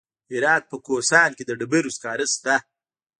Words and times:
د 0.27 0.29
هرات 0.37 0.63
په 0.71 0.77
کهسان 0.85 1.29
کې 1.37 1.43
د 1.45 1.51
ډبرو 1.59 1.95
سکاره 1.95 2.25
شته. 2.33 2.55